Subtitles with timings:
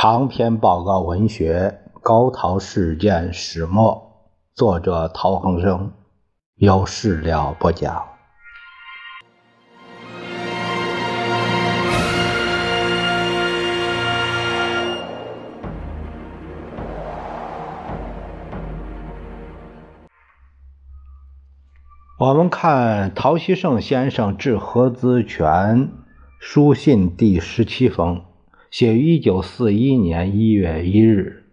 [0.00, 4.22] 长篇报告文学《高陶事件始末》，
[4.56, 5.90] 作者陶恒生，
[6.54, 8.06] 有事了不讲。
[22.20, 25.90] 我们看陶希圣先生致何资全
[26.38, 28.27] 书信第十七封。
[28.70, 31.44] 写于一九四一年一月一日，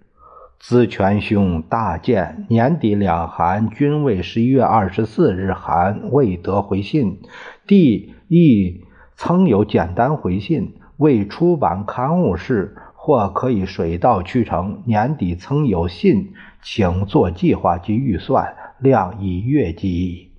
[0.60, 7.22] 资权兄大见，年底两函均为十一月二十四日函未得回信，
[7.66, 8.82] 弟亦
[9.16, 14.82] 曾有简单回信，未出版刊物事，或可以水到渠成。
[14.86, 20.34] 年底曾有信，请做计划及预算，量以月计。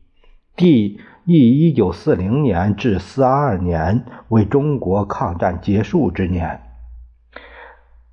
[0.55, 6.61] 弟亦一九四零年至四二年为中国抗战结束之年。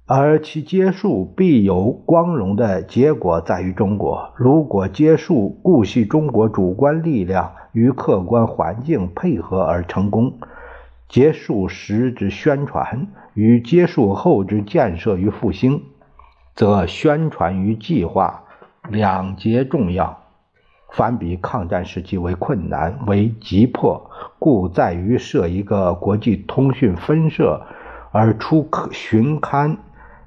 [0.05, 4.33] 而其结束必有光荣的结果，在于中国。
[4.35, 10.39] 如果结束固系中国主观力量与客观环境配合而成功，
[11.07, 15.81] 结束时之宣传与结束后之建设与复兴，
[16.53, 18.43] 则宣传与计划
[18.89, 20.19] 两节重要。
[20.91, 27.65] 反比抗战时期为困难为急迫，故在于设一个国际通讯分社
[28.11, 29.77] 而出可巡刊。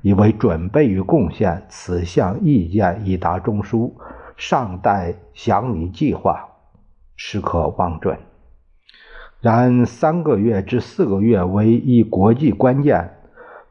[0.07, 3.91] 以为准备与贡献，此项意见已达中枢，
[4.37, 6.49] 尚待详拟计划，
[7.17, 8.17] 时可望准。
[9.41, 13.17] 然三个月至四个月为一国际关键，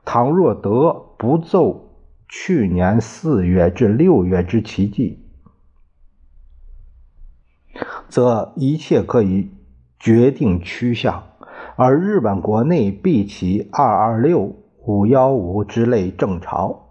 [0.03, 5.23] 倘若得不奏去年四月至六月之奇迹，
[8.09, 9.51] 则一切可以
[9.97, 11.23] 决定趋向，
[11.77, 14.64] 而日本国内必起二二六。
[14.87, 16.89] 五幺五之类正潮，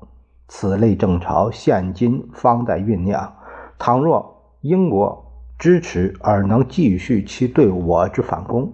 [0.48, 3.36] 此类正潮现今方在酝酿。
[3.78, 8.72] 倘若英国支持而能继续其对我之反攻，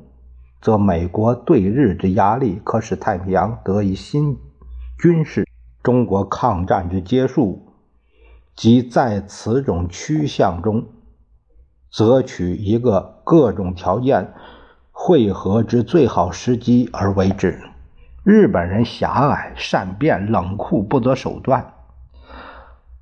[0.62, 4.38] 则美国对日之压力可使太平洋得以新
[4.98, 5.46] 军事。
[5.82, 7.74] 中国抗战之结束，
[8.56, 10.86] 即在此种趋向中，
[11.92, 14.32] 择取一个各种条件
[14.90, 17.60] 汇合之最好时机而为之。
[18.22, 21.72] 日本人狭隘、善变、冷酷，不择手段，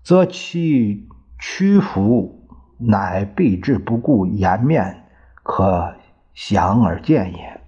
[0.04, 1.08] 则其
[1.40, 2.48] 屈服
[2.78, 5.06] 乃避之不顾颜面，
[5.42, 5.94] 可
[6.34, 7.60] 想而见也。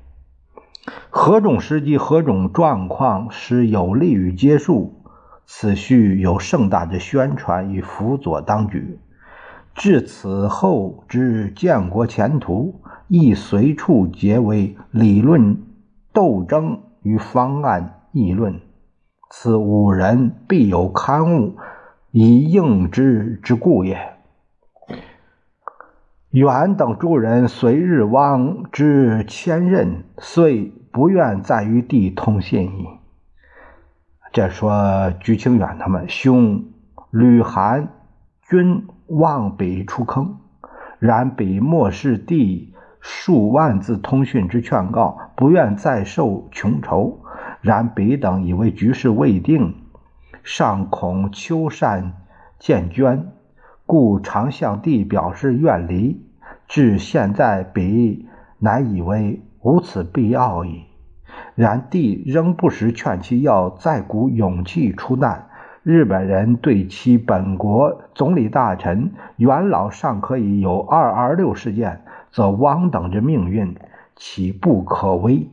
[1.11, 5.03] 何种时机、何种状况是有利于结束？
[5.45, 9.01] 此需有盛大的宣传与辅佐当局。
[9.75, 15.61] 至此后之建国前途，亦随处结为理论
[16.13, 16.83] 斗争。
[17.03, 18.61] 与方案议论，
[19.31, 21.57] 此五人必有刊物
[22.11, 24.15] 以应之之故也。
[26.31, 32.87] 远等诸人随日汪之千任，遂不愿再与帝通信矣。
[34.33, 36.65] 这说鞠清远他们兄
[37.11, 37.89] 吕韩
[38.43, 40.39] 均望北出坑，
[40.99, 42.75] 然北莫视帝。
[43.01, 47.21] 数万字通讯之劝告，不愿再受穷愁。
[47.61, 49.75] 然彼等以为局势未定，
[50.43, 52.13] 尚恐秋善
[52.59, 53.29] 渐捐，
[53.85, 56.25] 故常向帝表示愿离。
[56.69, 58.27] 至现在，彼
[58.59, 60.85] 乃以为无此必要矣。
[61.55, 65.50] 然帝仍不时劝其要再鼓勇气出难。
[65.83, 72.03] 日本人对其本国总理大臣元老尚可以有二二六事件。
[72.33, 73.77] 则汪等之命运
[74.15, 75.51] 岂不可危？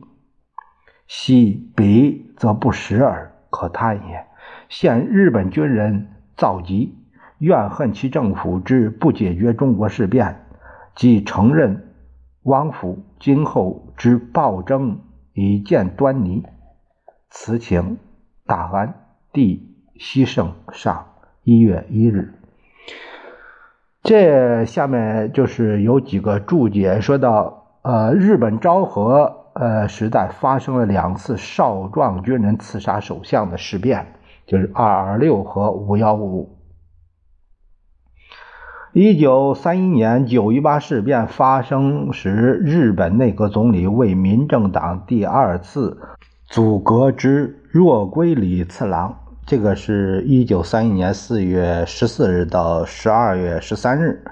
[1.08, 4.26] 昔彼则不时而可叹也。
[4.68, 6.06] 现日本军人
[6.36, 6.94] 造极，
[7.38, 10.46] 怨恨其政府之不解决中国事变，
[10.94, 11.94] 即承认
[12.44, 15.00] 汪府今后之暴政
[15.32, 16.46] 已见端倪。
[17.28, 17.98] 此请
[18.46, 18.94] 大安
[19.32, 21.06] 帝西圣上
[21.42, 22.34] 一月一日。
[24.02, 34.14] 这下面就是有几个注解，说到，呃，日本昭和呃时代发生了两次少壮军人刺杀首相的事变，
[34.46, 36.56] 就是二二六和五幺五。
[38.94, 46.00] 一九三一年九一八事变发生时，日本内阁总理为民政党第二次
[46.46, 49.17] 组阁之若龟里次郎。
[49.48, 54.22] 这个是一九三一年四月十四日到十二月十三日，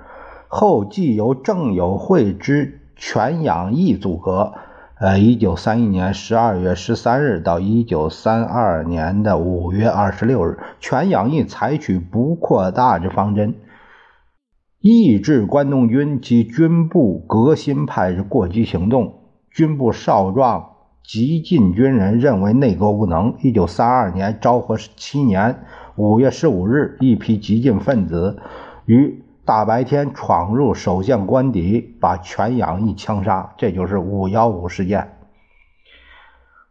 [0.46, 4.52] 后继由郑友惠之全养义组阁，
[5.00, 13.54] 呃，一九三一年十二月十三日到一九三二年的五月二十六日，全养义采取不扩大之方针，
[14.80, 19.14] 抑制关东军及军部革新派之过激行动。
[19.50, 20.72] 军部少壮
[21.06, 23.36] 激进军人认为内阁无能。
[23.40, 25.60] 一九三二年昭和七年
[25.94, 28.38] 五月十五日，一批激进分子
[28.86, 35.12] 于大白天闯入首相官邸，把全养义枪杀，这就是五幺五事件。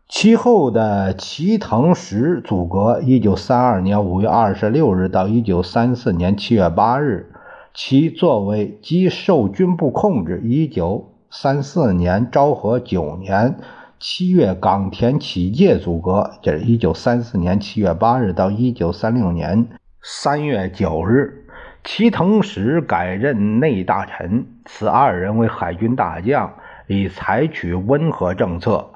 [0.10, 7.32] 其后的齐藤石阻隔，一九三二年五月二十六日到一九三四年七月八日，
[7.74, 10.42] 其作为即受军部控制。
[10.44, 13.58] 一九三四年昭和九年
[14.08, 19.68] 七月，冈田启介组阁，这是一九三四年七月八日到一九三六年
[20.04, 21.48] 三月九日。
[21.84, 26.54] 齐藤实改任内大臣，此二人为海军大将，
[26.86, 28.92] 以采取温和政策，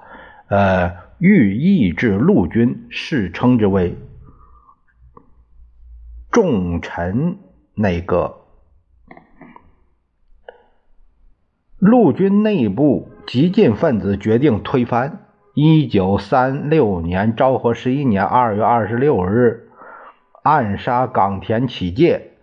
[0.48, 3.98] 呃，欲抑制陆军，世称之为
[6.32, 7.40] “重臣
[7.74, 8.39] 内阁”。
[11.80, 15.20] 陆军内部激进分子决定推翻。
[15.54, 19.70] 一九三六年昭和十一年二月二十六日，
[20.44, 22.34] 暗杀冈田启介。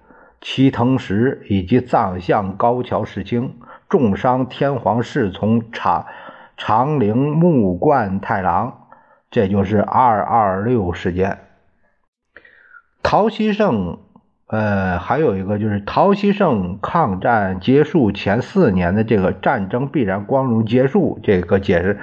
[0.41, 3.57] 齐藤实以及藏相高桥世清，
[3.89, 6.07] 重伤天皇侍从长
[6.57, 8.87] 长陵木贯太郎，
[9.31, 11.39] 这就是二二六事件。
[13.03, 13.99] 陶希圣，
[14.49, 21.99] 呃，还有一个就是陶希圣抗战结束前四年的这个战争必然光荣结束这个解释，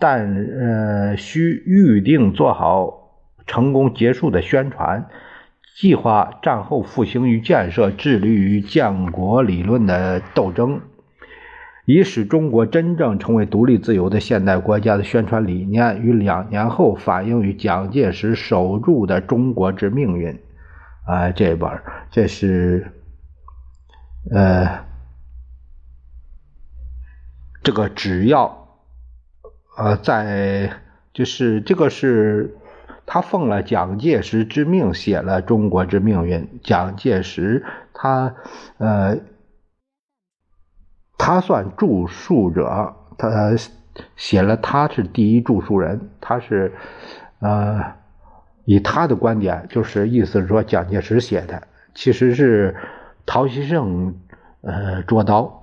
[0.00, 3.12] 但呃需预定做好
[3.46, 5.06] 成功结束的宣传。
[5.76, 10.80] 计划战后复兴与建设，致力于建国理论的斗争，
[11.84, 20.32] 以使中国真正成为独立自由的现代国家的宣传理念，于两年后反映于蒋介石守住的《中国之命运》
[21.04, 21.70] 啊，这本
[22.10, 22.92] 这是
[24.30, 24.84] 呃
[27.62, 28.68] 这个只要
[29.76, 30.80] 呃在
[31.12, 32.58] 就是这个是。
[33.06, 36.40] 他奉了蒋介石之命，写了《中国之命运》。
[36.62, 37.62] 蒋介石，
[37.92, 38.34] 他，
[38.78, 39.18] 呃，
[41.18, 43.28] 他算著述者，他
[44.16, 46.12] 写了，他是第一著述人。
[46.18, 46.72] 他是，
[47.40, 47.94] 呃，
[48.64, 51.62] 以他的观点就是意思是说蒋介石写的
[51.94, 52.74] 其实是
[53.26, 54.14] 陶希圣
[54.62, 55.60] 呃捉刀。